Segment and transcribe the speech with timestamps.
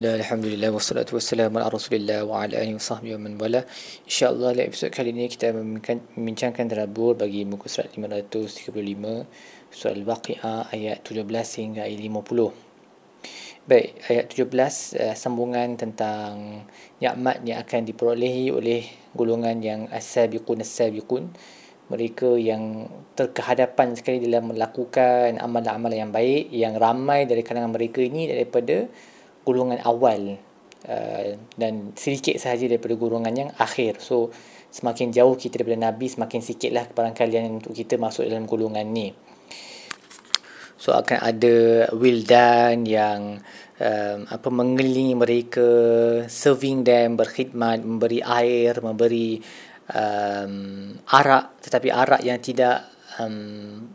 [0.00, 3.68] Alhamdulillah wassalatu wassalamu ala Rasulillah wa ala alihi wasahbihi wa man wala.
[4.08, 8.72] Insya-Allah dalam episod kali ini kita membincangkan tadabbur bagi muka surat 535
[9.68, 12.16] surah Al-Waqiah ayat 17 hingga ayat 50.
[13.68, 14.72] Baik, ayat 17 uh,
[15.04, 16.64] eh, sambungan tentang
[16.96, 21.28] nikmat yang akan diperolehi oleh golongan yang as-sabiqun as-sabiqun
[21.92, 22.88] mereka yang
[23.20, 28.88] terkehadapan sekali dalam melakukan amalan-amalan yang baik yang ramai dari kalangan mereka ini daripada
[29.44, 30.36] golongan awal
[30.86, 34.00] uh, dan sedikit sahaja daripada golongan yang akhir.
[34.00, 34.32] So
[34.70, 39.10] semakin jauh kita daripada Nabi semakin sikitlah kalian untuk kita masuk dalam golongan ni.
[40.80, 41.56] So akan ada
[41.92, 43.44] wildan yang
[43.76, 45.68] um, apa mengelilingi mereka,
[46.24, 49.36] serving them, berkhidmat, memberi air, memberi
[49.92, 52.88] um, arak tetapi arak yang tidak
[53.20, 53.92] um,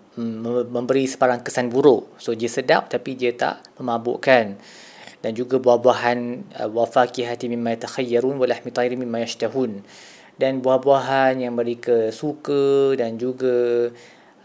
[0.69, 2.21] memberi sebarang kesan buruk.
[2.21, 4.61] So dia sedap tapi dia tak memabukkan
[5.25, 6.19] dan juga buah-buahan
[6.61, 9.81] uh, wa fakihati mimma yatakhayyarun wa lahmi tayrin mimma yashtahun.
[10.37, 13.89] Dan buah-buahan yang mereka suka dan juga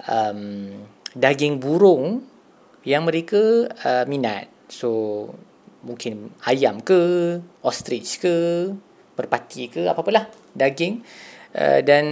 [0.09, 0.72] um,
[1.12, 2.25] daging burung
[2.89, 4.48] yang mereka uh, minat.
[4.72, 5.28] So
[5.84, 8.72] mungkin ayam ke ostrich ke
[9.20, 11.05] merpati ke apa-apalah daging.
[11.53, 12.05] Uh, dan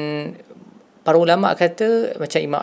[1.00, 2.60] para ulama kata macam Imam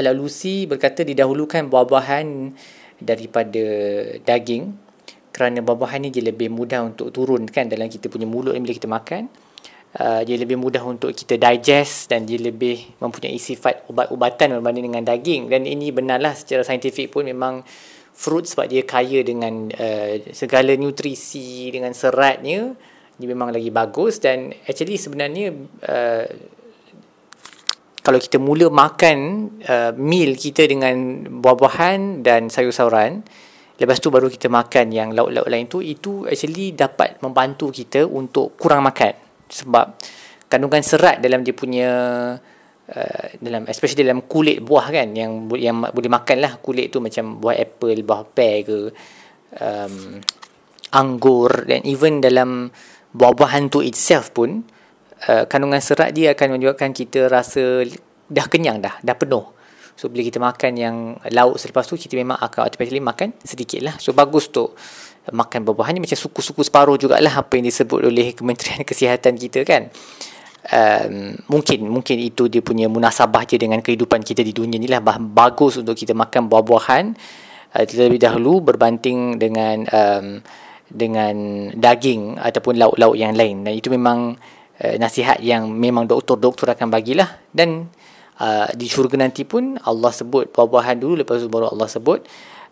[0.00, 2.56] Al-Alusi berkata didahulukan buah-buahan
[3.04, 3.68] daripada
[4.24, 4.85] daging
[5.36, 9.28] kerana buah-buahan ni dia lebih mudah untuk turunkan dalam kita punya mulut bila kita makan.
[9.96, 15.04] Uh, dia lebih mudah untuk kita digest dan dia lebih mempunyai sifat ubat-ubatan berbanding dengan
[15.04, 15.52] daging.
[15.52, 17.60] Dan ini benarlah secara saintifik pun memang
[18.16, 22.72] fruit sebab dia kaya dengan uh, segala nutrisi dengan seratnya
[23.20, 24.16] dia memang lagi bagus.
[24.16, 25.52] Dan actually sebenarnya
[25.84, 26.24] uh,
[28.00, 33.20] kalau kita mula makan uh, meal kita dengan buah-buahan dan sayur-sayuran
[33.76, 38.56] Lepas tu baru kita makan yang lauk-lauk lain tu Itu actually dapat membantu kita untuk
[38.56, 39.12] kurang makan.
[39.46, 39.86] Sebab
[40.48, 41.90] kandungan serat dalam dia punya
[42.88, 47.36] uh, dalam Especially dalam kulit buah kan Yang yang boleh makan lah kulit tu macam
[47.36, 48.78] buah apple, buah pear ke
[49.60, 50.24] um,
[50.96, 52.72] Anggur dan even dalam
[53.12, 54.64] buah-buahan tu itself pun
[55.28, 57.84] uh, Kandungan serat dia akan menyebabkan kita rasa
[58.26, 59.55] dah kenyang dah, dah penuh
[59.96, 60.96] So bila kita makan yang
[61.32, 63.96] lauk selepas tu kita memang akan automatically makan sedikit lah.
[63.96, 64.68] So bagus tu
[65.32, 69.88] makan buah-buahan ni macam suku-suku separuh jugalah apa yang disebut oleh Kementerian Kesihatan kita kan.
[70.66, 74.98] Um, mungkin mungkin itu dia punya munasabah je dengan kehidupan kita di dunia ni lah
[75.22, 77.14] bagus untuk kita makan buah-buahan
[77.70, 80.26] uh, terlebih dahulu berbanding dengan um,
[80.90, 81.34] dengan
[81.70, 84.34] daging ataupun lauk-lauk yang lain dan itu memang
[84.82, 87.86] uh, nasihat yang memang doktor-doktor akan bagilah dan
[88.40, 92.24] uh, di syurga nanti pun Allah sebut buah-buahan dulu lepas tu baru Allah sebut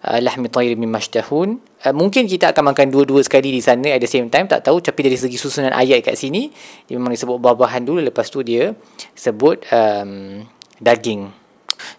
[0.05, 4.01] uh, lahmi tayr min mashtahun uh, mungkin kita akan makan dua-dua sekali di sana at
[4.01, 6.53] the same time tak tahu tapi dari segi susunan ayat kat sini
[6.89, 8.73] dia memang disebut buah-buahan dulu lepas tu dia
[9.17, 10.45] sebut um,
[10.81, 11.31] daging.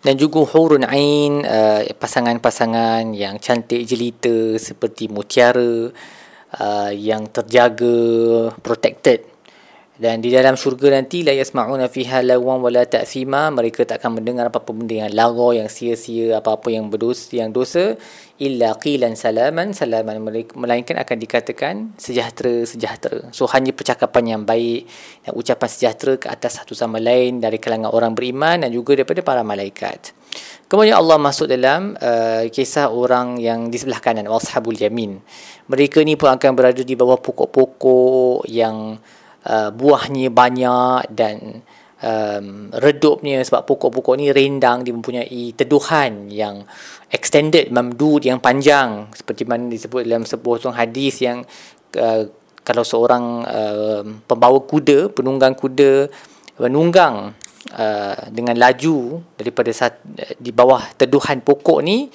[0.01, 5.91] Dan juga hurun ain uh, pasangan-pasangan yang cantik jelita seperti mutiara
[6.57, 9.34] uh, yang terjaga protected
[9.95, 14.51] dan di dalam syurga nanti la yasma'una fiha lawan wala ta'thima mereka tak akan mendengar
[14.51, 17.95] apa-apa benda yang lara yang sia-sia apa-apa yang berdosa yang dosa
[18.35, 20.19] illa qilan salaman salaman
[20.51, 24.83] melainkan akan dikatakan sejahtera sejahtera so hanya percakapan yang baik
[25.23, 29.23] dan ucapan sejahtera ke atas satu sama lain dari kalangan orang beriman dan juga daripada
[29.23, 30.11] para malaikat
[30.65, 35.21] Kemudian Allah masuk dalam uh, kisah orang yang di sebelah kanan, Ashabul Yamin.
[35.69, 38.97] Mereka ni pun akan berada di bawah pokok-pokok yang
[39.45, 41.61] uh, buahnya banyak dan
[42.01, 46.65] um, redupnya sebab pokok-pokok ni rendang dia mempunyai teduhan yang
[47.09, 49.09] extended mamdud yang panjang.
[49.13, 51.45] Seperti mana disebut dalam sebuah hadis yang
[51.97, 52.23] uh,
[52.65, 56.09] kalau seorang uh, pembawa kuda penunggang kuda
[56.57, 57.35] menunggang
[57.77, 60.01] uh, dengan laju daripada sat,
[60.41, 62.09] di bawah teduhan pokok ni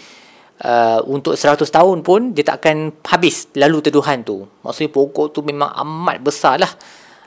[0.64, 4.42] uh, untuk 100 tahun pun dia tak akan habis lalu teduhan tu.
[4.66, 6.72] Maksudnya pokok tu memang amat besar lah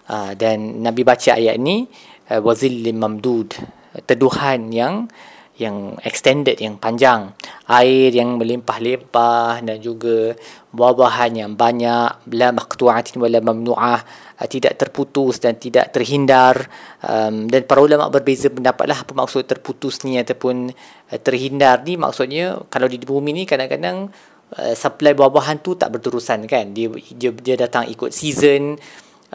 [0.03, 1.87] Ah, dan Nabi baca ayat ni
[2.27, 3.55] uh, wazillim mamdud
[4.03, 5.07] teduhan yang
[5.55, 7.31] yang extended yang panjang.
[7.71, 10.35] Air yang melimpah-limpah dan juga
[10.75, 13.99] buah-buahan yang banyak la maqtu'atin wala mamnu'ah
[14.43, 16.67] uh, tidak terputus dan tidak terhindar.
[16.99, 20.75] Um, dan para ulama berbeza pendapat lah apa maksud terputus ni ataupun
[21.23, 21.95] terhindar ni.
[21.95, 24.11] Maksudnya kalau di bumi ni kadang-kadang
[24.59, 26.75] uh, supply buah-buahan tu tak berterusan kan.
[26.75, 28.75] Dia dia, dia datang ikut season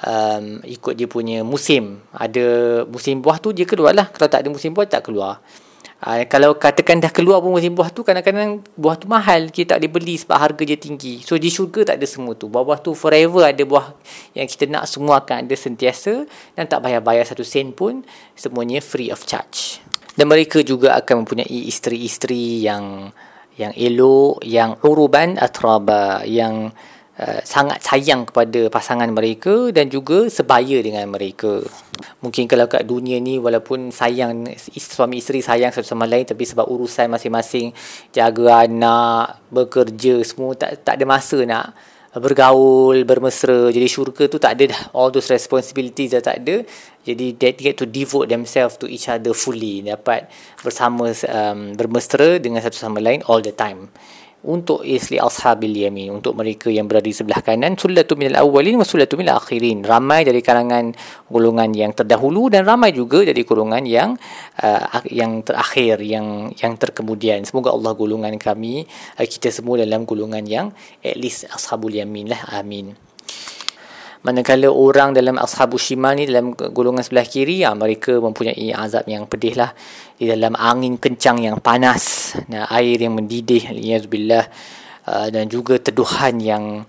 [0.03, 2.03] um, ikut dia punya musim.
[2.15, 4.07] Ada musim buah tu dia keluar lah.
[4.11, 5.43] Kalau tak ada musim buah tak keluar.
[5.99, 9.51] Uh, kalau katakan dah keluar pun musim buah tu kadang-kadang buah tu mahal.
[9.51, 11.27] Kita tak boleh beli sebab harga dia tinggi.
[11.27, 12.47] So di syurga tak ada semua tu.
[12.47, 13.99] Buah-buah tu forever ada buah
[14.39, 16.23] yang kita nak semua akan ada sentiasa
[16.55, 18.07] dan tak payah bayar satu sen pun
[18.39, 19.83] semuanya free of charge.
[20.15, 23.11] Dan mereka juga akan mempunyai isteri-isteri yang
[23.59, 26.71] yang elok yang uruban atraba yang
[27.19, 31.59] Uh, sangat sayang kepada pasangan mereka dan juga sebaya dengan mereka.
[32.23, 34.47] Mungkin kalau kat dunia ni walaupun sayang
[34.79, 37.75] suami isteri sayang satu sama lain tapi sebab urusan masing-masing
[38.15, 41.75] jaga anak, bekerja semua tak tak ada masa nak
[42.23, 43.67] bergaul, bermesra.
[43.75, 44.83] Jadi syurga tu tak ada dah.
[44.95, 46.63] All those responsibilities dah tak ada.
[47.03, 49.83] Jadi they get to devote themselves to each other fully.
[49.83, 50.31] Dapat
[50.63, 53.91] bersama um, bermesra dengan satu sama lain all the time
[54.47, 58.87] untuk isli ashabil yamin untuk mereka yang berada di sebelah kanan sullatu minal awwalin wa
[58.87, 59.83] sullatu minal akhirin.
[59.83, 60.95] Ramai dari kalangan
[61.27, 64.15] golongan yang terdahulu dan ramai juga dari golongan yang
[64.63, 67.43] uh, yang terakhir yang yang terkemudian.
[67.43, 68.87] Semoga Allah golongan kami
[69.19, 70.67] uh, kita semua dalam golongan yang
[71.03, 72.47] at least ashabul yamin lah.
[72.55, 73.08] Amin
[74.19, 79.31] Manakala orang dalam ashabu shimal ni dalam golongan sebelah kiri ya, mereka mempunyai azab yang
[79.31, 79.71] pedih lah.
[80.19, 86.83] Di dalam angin kencang yang panas dan air yang mendidih uh, dan juga teduhan yang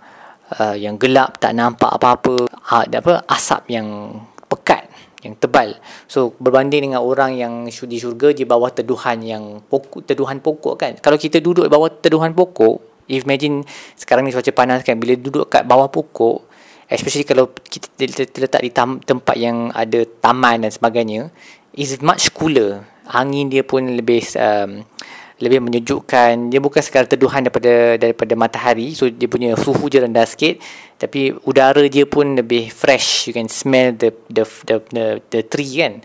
[0.58, 4.18] uh, yang gelap tak nampak apa-apa uh, apa asap yang
[4.50, 4.90] pekat
[5.22, 5.78] yang tebal.
[6.10, 10.92] So berbanding dengan orang yang di syurga di bawah teduhan yang pokok teduhan pokok kan.
[10.98, 13.66] Kalau kita duduk di bawah teduhan pokok imagine
[13.98, 16.49] sekarang ni cuaca panas kan bila duduk kat bawah pokok
[16.90, 17.88] especially kalau kita
[18.34, 21.30] terletak di tam, tempat yang ada taman dan sebagainya
[21.78, 22.84] is much cooler.
[23.10, 24.86] Angin dia pun lebih um,
[25.40, 26.52] lebih menyejukkan.
[26.52, 30.60] Dia bukan sekadar teduhan daripada daripada matahari so dia punya suhu je rendah sikit
[31.00, 33.32] tapi udara dia pun lebih fresh.
[33.32, 36.04] You can smell the the the the, the tree kan.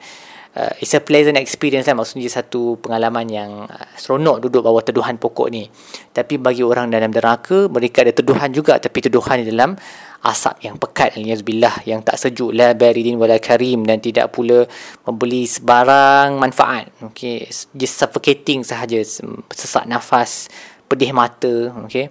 [0.55, 1.99] Uh, it's a pleasant experience lah.
[1.99, 5.67] Maksudnya satu pengalaman yang uh, seronok duduk bawah teduhan pokok ni.
[6.15, 9.75] Tapi bagi orang dalam neraka mereka ada teduhan juga tapi teduhan di dalam
[10.25, 14.65] asap yang pekat aliyazbillah yang tak sejuk la baridin wala karim dan tidak pula
[15.05, 17.45] membeli sebarang manfaat okey
[17.77, 19.05] just suffocating sahaja
[19.53, 20.49] sesak nafas
[20.89, 22.09] pedih mata okey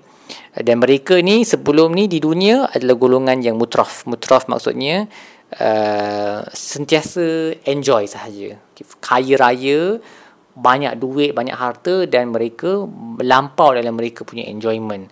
[0.62, 5.10] dan mereka ni sebelum ni di dunia adalah golongan yang mutraf mutraf maksudnya
[5.54, 8.58] Uh, sentiasa enjoy sahaja.
[8.98, 10.02] Kaya raya,
[10.54, 15.10] banyak duit, banyak harta dan mereka melampau dalam mereka punya enjoyment.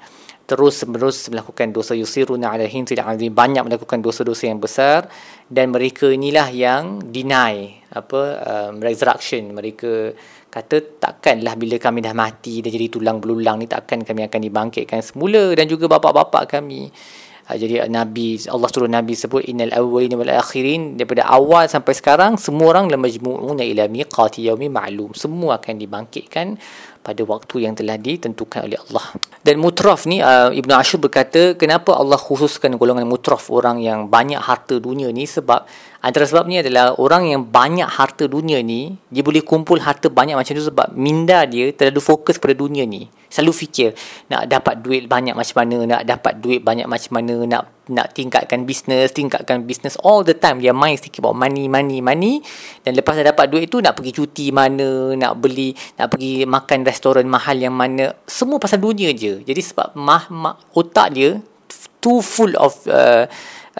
[0.51, 1.95] Terus menerus melakukan dosa.
[1.95, 5.07] Yusiruna ala hinti azim banyak melakukan dosa-dosa yang besar.
[5.47, 9.55] Dan mereka inilah yang deny apa um, resurrection.
[9.55, 10.11] Mereka
[10.51, 14.99] kata takkanlah bila kami dah mati dah jadi tulang belulang ni takkan kami akan dibangkitkan
[14.99, 15.55] semula.
[15.55, 16.91] Dan juga bapa-bapa kami.
[17.47, 20.99] Ha, jadi Nabi Allah suruh Nabi sebut innal awwalin wal akhirin.
[20.99, 25.15] Daripada awal sampai sekarang semua orang la majmu'una ila miqati yaumi ma'lum.
[25.15, 26.59] Semua akan dibangkitkan
[27.01, 29.05] pada waktu yang telah ditentukan oleh Allah.
[29.41, 34.37] Dan mutraf ni uh, Ibnu Ashur berkata kenapa Allah khususkan golongan mutraf orang yang banyak
[34.37, 35.65] harta dunia ni sebab
[36.05, 40.37] antara sebab ni adalah orang yang banyak harta dunia ni dia boleh kumpul harta banyak
[40.37, 43.09] macam tu sebab minda dia terlalu fokus pada dunia ni.
[43.31, 43.89] Selalu fikir
[44.29, 48.63] nak dapat duit banyak macam mana, nak dapat duit banyak macam mana, nak nak tingkatkan
[48.63, 50.63] bisnes, tingkatkan bisnes all the time.
[50.63, 52.39] Dia mind thinking about money, money, money.
[52.81, 56.87] Dan lepas dah dapat duit tu, nak pergi cuti mana, nak beli, nak pergi makan
[56.87, 58.15] restoran mahal yang mana.
[58.23, 59.43] Semua pasal dunia je.
[59.43, 61.37] Jadi sebab mah, mah, otak dia
[62.01, 63.29] too full of uh,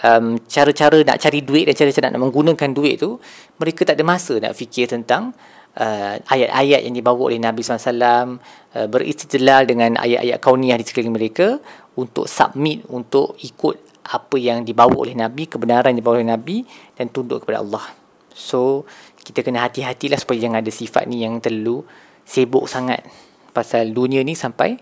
[0.00, 3.18] um, cara-cara nak cari duit dan cara-cara nak menggunakan duit tu,
[3.58, 5.34] mereka tak ada masa nak fikir tentang
[5.76, 8.38] uh, ayat-ayat yang dibawa oleh Nabi SAW
[8.78, 11.58] uh, beristidlal dengan ayat-ayat kauniyah di sekeliling mereka
[11.98, 16.56] untuk submit, untuk ikut apa yang dibawa oleh Nabi, kebenaran yang dibawa oleh Nabi
[16.98, 17.84] dan tunduk kepada Allah.
[18.32, 18.88] So,
[19.22, 21.84] kita kena hati-hatilah supaya jangan ada sifat ni yang terlalu
[22.26, 23.04] sibuk sangat
[23.52, 24.74] pasal dunia ni sampai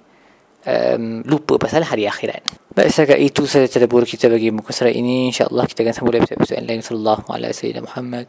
[0.64, 2.46] um, lupa pasal hari akhirat.
[2.70, 5.34] Baik, setakat itu saja cerita buruk kita bagi muka surat ini.
[5.34, 6.80] InsyaAllah kita akan sambung episode-episode lain.
[6.80, 8.26] Sallallahu alaihi wasallam Muhammad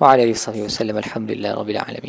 [0.00, 0.96] wa ala alihi wasallam.
[0.96, 2.00] Alhamdulillah rabbil alamin.